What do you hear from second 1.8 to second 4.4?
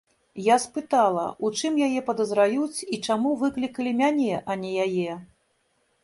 яе падазраюць і чаму выклікалі мяне,